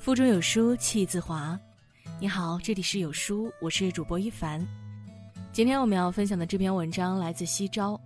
[0.00, 1.60] 腹中有书气自华。
[2.18, 4.66] 你好，这里是有书，我是主播一凡。
[5.52, 8.00] 今天我们要分享的这篇文章来自西招。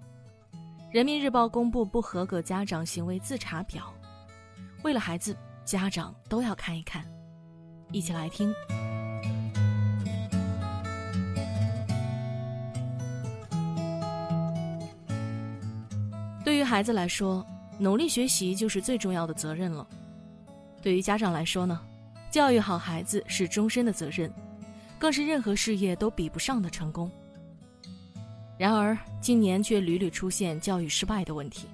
[0.90, 3.94] 人民日报公布不合格家长行为自查表，
[4.82, 7.04] 为了孩子，家长都要看一看。
[7.92, 8.52] 一起来听。
[16.44, 17.46] 对于孩子来说，
[17.78, 19.86] 努力学习就是最重要的责任了。
[20.84, 21.80] 对于家长来说呢，
[22.30, 24.30] 教育好孩子是终身的责任，
[24.98, 27.10] 更是任何事业都比不上的成功。
[28.58, 31.66] 然而，近年却屡屡出现教育失败的问题。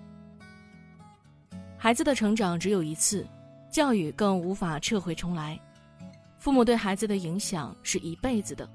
[1.77, 3.27] 孩子的成长只有一次，
[3.68, 5.59] 教育更无法撤回重来，
[6.38, 8.70] 父母对孩子的影响是一辈子的。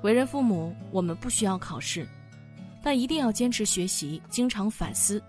[0.00, 2.08] 为人父母，我们不需要考试，
[2.82, 5.22] 但一定要坚持学习，经常反思，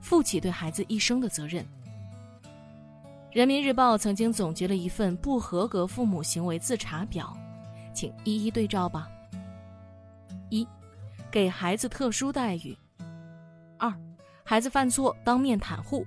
[0.00, 1.66] 负起对孩子一生的责任。
[3.34, 7.36] 人民日报曾经总结了一份不合格父母行为自查表，
[7.92, 9.08] 请一一对照吧。
[10.50, 10.64] 一，
[11.32, 12.72] 给孩子特殊待遇；
[13.76, 13.92] 二，
[14.44, 16.06] 孩子犯错当面袒护；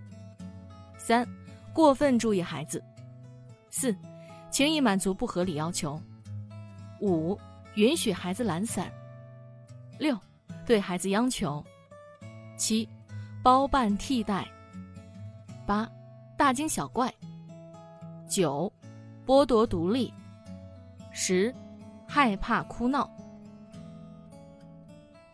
[0.97, 1.27] 三，
[1.73, 2.79] 过分注意孩子；
[3.69, 3.93] 四，
[4.49, 5.99] 轻易满足不合理要求；
[7.01, 7.37] 五，
[7.75, 8.85] 允许孩子懒散；
[9.99, 10.17] 六，
[10.65, 11.61] 对孩子央求；
[12.55, 12.87] 七，
[13.43, 14.45] 包办替代；
[15.65, 15.85] 八。
[16.37, 17.11] 大惊小怪。
[18.29, 18.71] 九，
[19.25, 20.13] 剥夺独立。
[21.11, 21.53] 十，
[22.07, 23.09] 害怕哭闹。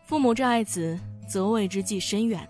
[0.02, 2.48] 父母之爱子，则为之计深远。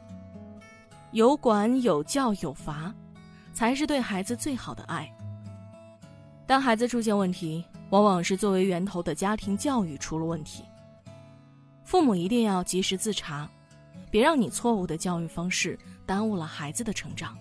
[1.11, 2.95] 有管有教有罚，
[3.53, 5.13] 才是对孩子最好的爱。
[6.47, 10.65] 当孩子出现问题，往往是作为源头的家庭教育出了问题。
[11.85, 13.49] 父母一定要及时自查，
[14.11, 17.37] 别让你错误的教育方式耽误了孩子的成长。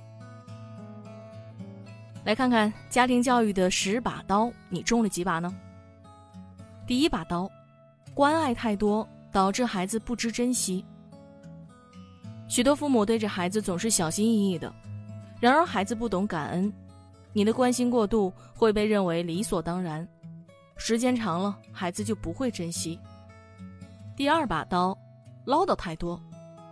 [2.24, 5.54] 来看看家庭教育的十把刀，你中了几把呢？
[6.88, 7.50] 第一把刀，
[8.14, 10.86] 关爱太多导致孩子不知珍惜。
[12.48, 14.74] 许多父母对着孩子总是小心翼翼的，
[15.42, 16.72] 然而孩子不懂感恩，
[17.34, 20.08] 你的关心过度会被认为理所当然，
[20.78, 22.98] 时间长了，孩子就不会珍惜。
[24.16, 24.98] 第二把刀，
[25.46, 26.22] 唠叨太多，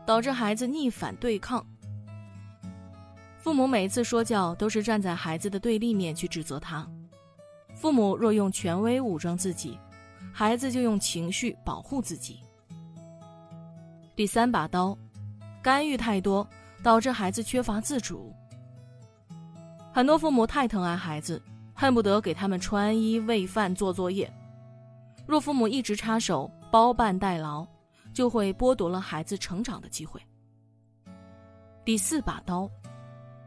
[0.05, 1.65] 导致孩子逆反对抗。
[3.41, 6.87] 父母每次说教都是站在孩子的对立面去指责他，
[7.73, 9.79] 父母若用权威武装自己，
[10.31, 12.39] 孩子就用情绪保护自己。
[14.15, 14.95] 第三把刀，
[15.59, 16.47] 干预太多
[16.83, 18.31] 导致孩子缺乏自主。
[19.91, 21.41] 很多父母太疼爱孩子，
[21.73, 24.31] 恨不得给他们穿衣、喂饭、做作业。
[25.25, 27.65] 若父母一直插手、包办代劳，
[28.13, 30.21] 就会剥夺了孩子成长的机会。
[31.83, 32.69] 第四把刀。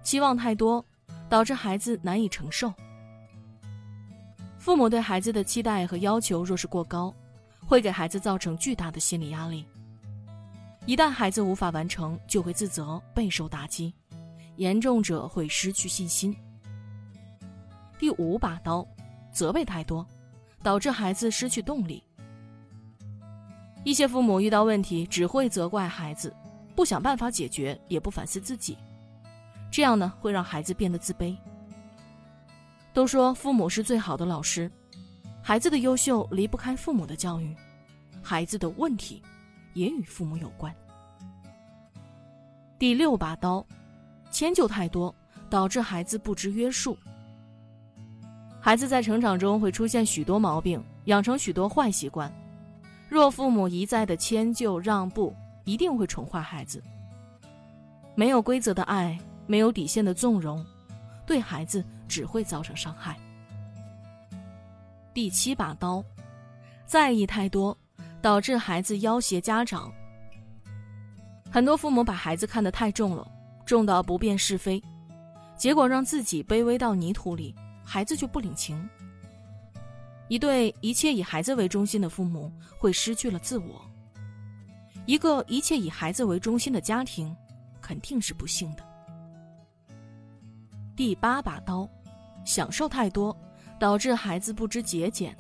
[0.04, 0.84] 期望太多，
[1.28, 2.72] 导致孩子难以承受。
[4.59, 7.12] 父母对孩子的期待和要求若是过高，
[7.66, 9.65] 会给孩子造成巨大的心理压力。
[10.87, 13.92] 一旦孩子无法完成，就会自责，备受打击，
[14.56, 16.36] 严重者会失去信心。
[17.98, 18.86] 第五把刀，
[19.32, 20.06] 责备太多，
[20.62, 22.03] 导致孩子失去动力。
[23.84, 26.34] 一些父母遇到问题只会责怪孩子，
[26.75, 28.76] 不想办法解决，也不反思自己。
[29.75, 31.37] 这样呢，会让孩子变得自卑。
[32.93, 34.71] 都说父母是最好的老师，
[35.43, 37.53] 孩子的优秀离不开父母的教育，
[38.23, 39.21] 孩子的问题
[39.73, 40.73] 也与父母有关。
[42.79, 43.67] 第六把刀，
[44.31, 45.13] 迁就太多，
[45.51, 46.97] 导致孩子不知约束。
[48.61, 52.33] 孩子在成长中会出现许多毛病，养成许多坏习惯。
[53.09, 55.34] 若父母一再的迁就让步，
[55.65, 56.81] 一定会宠坏孩子。
[58.15, 59.19] 没有规则的爱。
[59.47, 60.65] 没有底线的纵容，
[61.27, 63.16] 对孩子只会造成伤害。
[65.12, 66.05] 第七把刀，
[66.87, 67.77] 在意太多，
[68.21, 69.93] 导致孩子要挟家长。
[71.50, 73.25] 很多父母把孩子看得太重了，
[73.65, 74.83] 重到不辨是非，
[75.56, 77.54] 结果让自己卑微到泥土里，
[77.84, 78.89] 孩子就不领情。
[80.28, 83.80] 一对一切以孩子为中心的父母会失去了自我，
[85.07, 87.36] 一个一切以孩子为中心的家庭
[87.80, 88.83] 肯定是不幸的。
[90.97, 91.89] 第八把刀，
[92.45, 93.37] 享受太多，
[93.81, 95.37] 导致孩子不知节俭。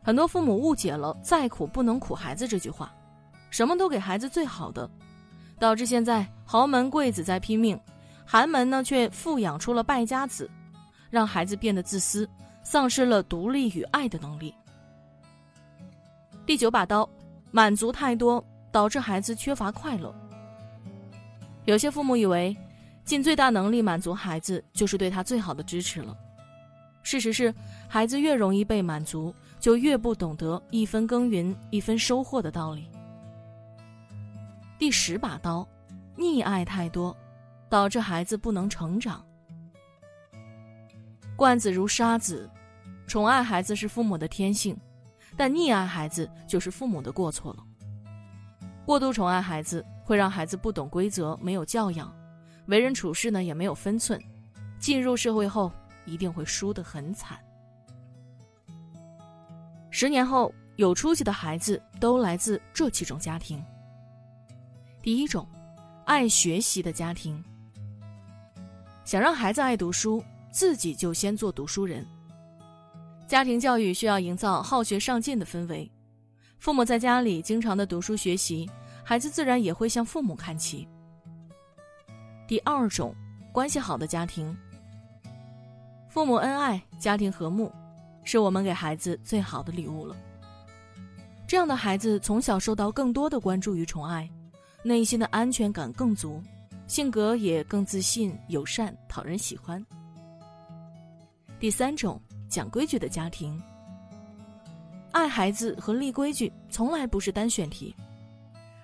[0.00, 2.94] 很多父母误解了“再苦不能苦孩子”这句话，
[3.50, 4.88] 什么都给孩子最好的，
[5.58, 7.78] 导致现在豪门贵子在拼命，
[8.24, 10.48] 寒门呢却富养出了败家子，
[11.10, 12.28] 让孩子变得自私，
[12.62, 14.54] 丧失了独立与爱的能力。
[16.46, 17.08] 第九把刀，
[17.50, 20.14] 满足太多，导致孩子缺乏快乐。
[21.64, 22.56] 有些父母以为。
[23.10, 26.16] 尽最大能力满足孩子，就是对他最好的支持了。
[27.02, 27.52] 事实是，
[27.88, 32.88] 孩子越容易被满足，就越不懂得一分耕耘一分收获的道理。
[34.78, 35.66] 第十把刀，
[36.16, 37.16] 溺爱太多，
[37.68, 39.26] 导致孩子不能成长。
[41.34, 42.48] 惯子如杀子，
[43.08, 44.78] 宠爱孩子是父母的天性，
[45.36, 47.64] 但溺爱孩子就是父母的过错了。
[48.86, 52.14] 过度宠爱孩子，会让孩子不懂规则，没有教养，
[52.70, 54.18] 为人处事呢也没有分寸，
[54.78, 55.72] 进入社会后
[56.06, 57.36] 一定会输得很惨。
[59.90, 63.60] 十年后，有出息的孩子都来自这几种家庭。
[65.02, 65.44] 第一种，
[66.06, 67.42] 爱学习的家庭。
[69.04, 70.22] 想让孩子爱读书，
[70.52, 72.06] 自己就先做读书人。
[73.26, 75.90] 家庭教育需要营造好学上进的氛围，
[76.60, 78.70] 父母在家里经常的读书学习。
[79.02, 80.86] 孩子自然也会向父母看齐。
[82.50, 83.14] 第二种，
[83.52, 84.52] 关系好的家庭，
[86.08, 87.70] 父母恩爱，家庭和睦，
[88.24, 90.16] 是我们给孩子最好的礼物了。
[91.46, 94.28] 这样的孩子从小受到更多的关注与宠爱，
[94.82, 96.42] 内心的安全感更足，
[96.88, 99.80] 性格也更自信、友善、讨人喜欢。
[101.60, 103.62] 第三种，讲规矩的家庭，
[105.12, 107.94] 爱孩子和立规矩从来不是单选题。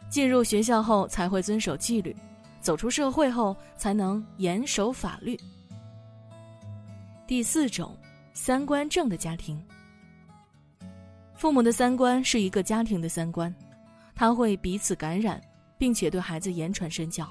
[0.08, 2.14] 进入学校后才会遵守纪律，
[2.61, 5.38] 走出社会后才能严守法律。
[7.26, 7.97] 第四种，
[8.32, 9.61] 三观正的家庭。
[11.35, 13.55] 父母的三观是一个家庭的三观，
[14.14, 15.41] 他会彼此感染，
[15.76, 17.29] 并且对孩子言传身教。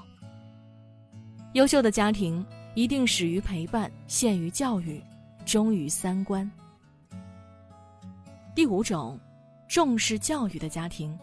[1.54, 2.44] 优秀的家庭
[2.74, 5.02] 一定始于陪伴，陷于教育，
[5.44, 6.48] 忠于三观。
[8.54, 9.18] 第五种，
[9.66, 11.18] 重视教育的家庭。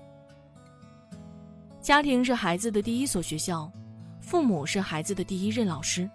[1.80, 3.72] 家庭是孩子的第一所学校，
[4.24, 6.10] 父母是孩子的第一任老师。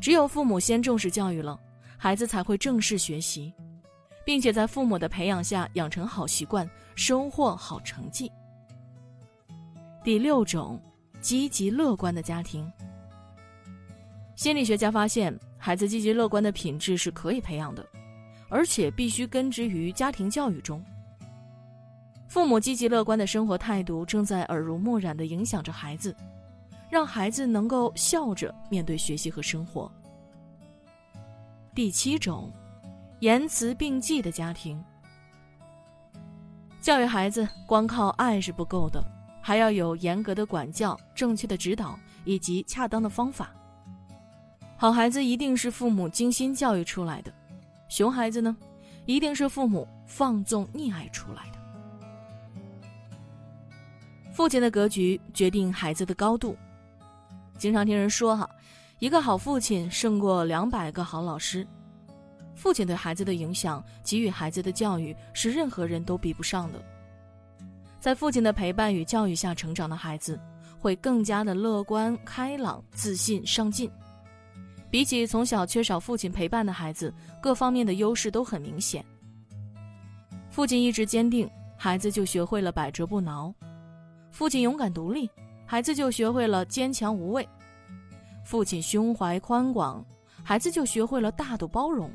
[0.00, 1.58] 只有父母先重视教育了，
[1.96, 3.52] 孩子才会正式学习，
[4.24, 8.32] 并且在父母的培养下养成好习惯，收获好成绩。
[10.02, 10.80] 第六种，
[11.20, 12.70] 积极乐观的家庭。
[14.34, 17.86] 心理学家发现，孩子积极乐观的品质是可以培养的，
[18.48, 20.82] 而且必须根植于家庭教育中。
[22.28, 26.14] 父母积极乐观的生活态度正在耳濡目染地影响着孩子，
[26.88, 29.90] 让孩子能够笑着面对学习和生活。
[31.74, 32.50] 第七种，
[33.20, 34.82] 言辞并济的家庭。
[36.80, 39.02] 教育孩子光靠爱是不够的，
[39.42, 43.52] 还要有严格的管教、正确的指导以及恰当的方法。
[44.76, 47.32] 好孩子一定是父母精心教育出来的，
[47.88, 48.56] 熊孩子呢，
[49.04, 51.58] 一定是父母放纵溺爱出来的。
[54.32, 56.56] 父亲的格局决定孩子的高度。
[57.58, 58.48] 经常听人说哈，
[58.98, 61.66] 一个好父亲胜过两百个好老师。
[62.54, 66.82] 父亲对孩子的影响，给予孩子的教育是任何人都比不上的。
[68.00, 70.38] 在父亲的陪伴与教育下成长的孩子，
[70.78, 73.90] 会更加的乐观开朗、自信上进。
[74.90, 77.12] 比起从小缺少父亲陪伴的孩子，
[77.42, 79.04] 各方面的优势都很明显。
[80.50, 83.52] 父亲意志坚定，孩子就学会了百折不挠。
[84.30, 85.28] 父亲勇敢独立，
[85.66, 87.44] 孩子就学会了坚强无畏；
[88.44, 90.04] 父亲胸怀宽广，
[90.44, 92.08] 孩子就学会了大度包容；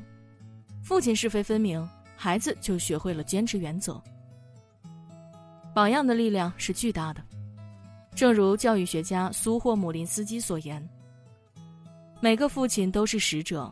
[0.82, 4.02] 父亲是非分明，孩子就学会了坚持原则。
[5.74, 7.22] 榜样的力量是巨大的，
[8.14, 10.86] 正如教育学家苏霍姆林斯基所言
[12.20, 13.70] ：“每个父亲都是使者，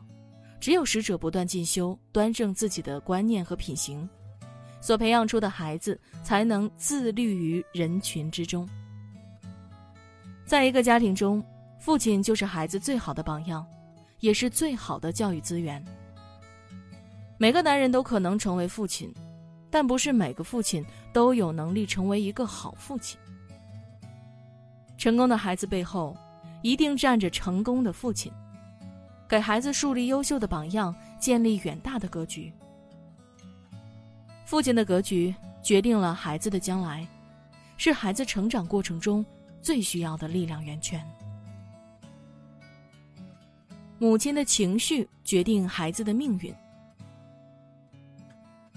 [0.61, 4.07] 只有使者不断进修，端正自己的观念和品行。”
[4.83, 8.67] 所培养出的孩子才能自律于人群之中。
[10.51, 11.41] 在一个家庭中，
[11.79, 13.65] 父亲就是孩子最好的榜样，
[14.19, 15.81] 也是最好的教育资源。
[17.39, 19.15] 每个男人都可能成为父亲，
[19.71, 23.17] 但不是每个父亲都有能力成为一个好父亲。
[24.99, 26.17] 成功的孩子背后，
[26.63, 28.33] 一定站着成功的父亲，
[29.29, 32.53] 给孩子树立优秀的榜样，建立远大的格局。
[34.45, 37.07] 父亲的格局决定了孩子的将来，
[37.77, 39.25] 是孩子成长过程中
[39.63, 41.05] 最需要的力量源泉。
[43.99, 46.55] 母亲的情绪决定孩子的命运。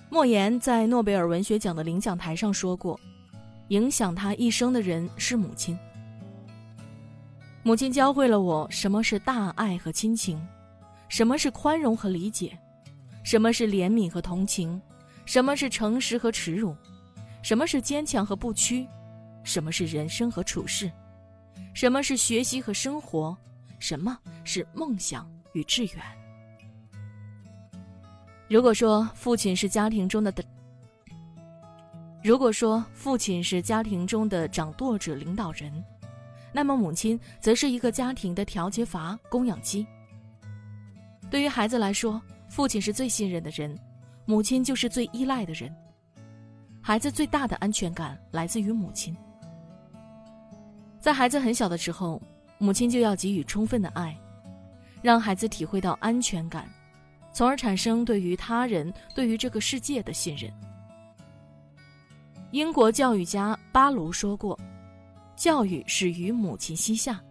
[0.09, 2.99] 莫言在诺贝尔文学奖的领奖台上说过
[3.69, 5.77] ：“影响他一生的人是母亲。
[7.63, 10.39] 母亲教会了我什么是大爱和亲情，
[11.07, 12.57] 什么是宽容和理解，
[13.23, 14.79] 什么是怜悯和同情。”
[15.25, 16.75] 什么是诚实和耻辱？
[17.41, 18.85] 什么是坚强和不屈？
[19.43, 20.91] 什么是人生和处事？
[21.73, 23.35] 什么是学习和生活？
[23.79, 25.97] 什么是梦想与志远。
[28.47, 30.43] 如果说父亲是家庭中的的，
[32.23, 35.83] 如果说父亲是家庭中的掌舵者、领导人，
[36.53, 39.85] 那么母亲则是一个家庭的调节阀、供养机。
[41.29, 43.77] 对于孩子来说，父亲是最信任的人，
[44.25, 45.73] 母亲就是最依赖的人。
[46.79, 49.15] 孩子最大的安全感来自于母亲。
[51.03, 52.21] 在孩子很小的时候，
[52.57, 54.17] 母亲就要给予充分的爱，
[55.01, 56.65] 让孩子体会到安全感，
[57.33, 60.49] 从而产生对于他人、对于这个世界的信任。
[62.51, 64.57] 英国教育家巴卢说过
[65.35, 67.21] ：“教育始于母亲膝下。”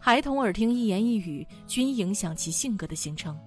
[0.00, 3.38] 孩童耳听一言一语，均影响其性格的形成。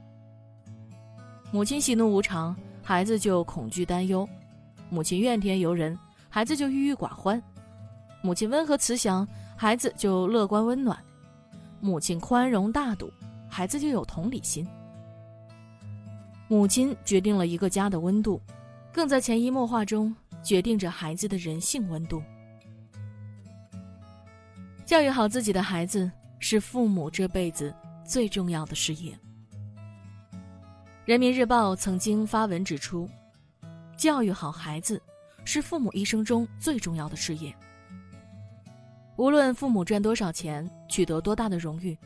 [1.52, 4.26] 母亲喜怒无常，孩子就恐惧担忧；
[4.90, 7.38] 母亲怨天尤人，孩子就郁郁寡欢；
[8.24, 10.98] 母亲温和慈祥，孩子就乐观温暖；
[11.80, 13.14] 母亲宽容大度，
[13.48, 14.68] 孩子就有同理心。
[16.48, 18.42] 母亲决定了一个家的温度，
[18.92, 22.24] 更在潜移默化中决定着孩子的人性温度。
[24.84, 26.12] 教育好自己的孩子。
[26.46, 27.74] 是父母这辈子
[28.06, 29.18] 最重要的事业。
[31.06, 33.10] 人民日报曾经发文指出，
[33.96, 35.02] 教育好孩子
[35.46, 37.56] 是父母一生中最重要的事业。
[39.16, 41.98] 无论父母赚多少钱，取得多大的荣誉，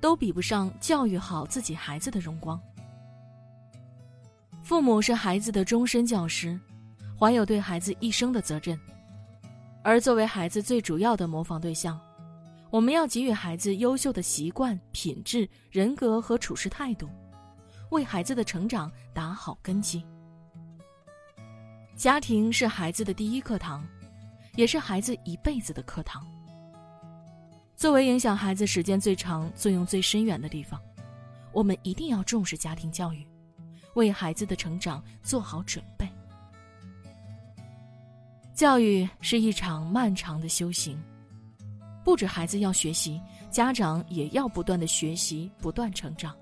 [0.00, 2.60] 都比不上教育好自己孩子的荣光。
[4.62, 6.58] 父母是孩子的终身教师，
[7.16, 8.76] 怀有对孩子一生的责任，
[9.84, 11.98] 而作为孩子最主要的模仿对象。
[12.68, 17.08] 我们要给予孩子优秀的习惯、品质、人格和处事态度，
[17.90, 20.04] 为孩子的成长打好根基。
[21.94, 23.86] 家庭是孩子的第一课堂，
[24.56, 26.26] 也是孩子一辈子的课堂。
[27.76, 30.80] 作为影响孩子时间最长、作用最深远的地方，
[31.52, 33.24] 我们一定要重视家庭教育，
[33.92, 36.08] 为孩子的成长做好准备。
[38.54, 40.98] 教育是一场漫长的修行。
[42.02, 46.34] 不止孩子要学习，家长也要不断的学习，不断成长。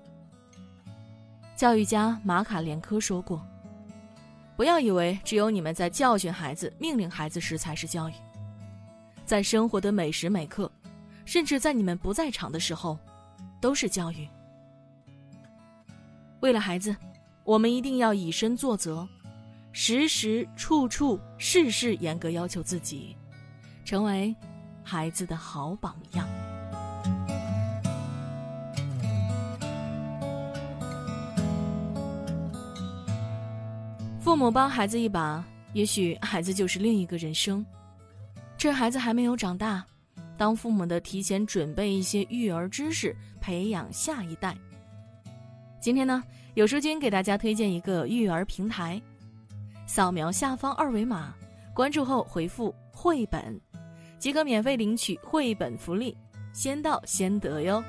[1.53, 3.45] 教育家马卡连科说过
[4.55, 8.13] ：“不要以为只有你们在教训孩子、命令孩子时才是教育，
[9.25, 10.71] 在生活的每时每刻，
[11.25, 12.97] 甚至在你们不在场的时候，
[13.59, 14.27] 都是教育。
[16.39, 16.95] 为了孩子，
[17.43, 19.07] 我们一定要以身作则，
[19.71, 23.17] 时时处处事事严格要求自己，
[23.83, 24.33] 成为。”
[24.87, 26.27] 孩子的好榜样。
[34.19, 37.65] 父母帮孩子一把，也许孩子就是另一个人生。
[38.59, 39.83] 趁孩子还没有长大，
[40.37, 44.55] 当父母的提前准备一些育儿知识，培养下一代。
[45.79, 46.23] 今天呢，
[46.55, 49.01] 有书君给大家推荐一个育儿平台，
[49.85, 51.33] 扫描下方二维码，
[51.73, 53.59] 关注后回复“绘本”。
[54.17, 56.17] 即可免费领取绘本福利，
[56.51, 57.83] 先到先得哟。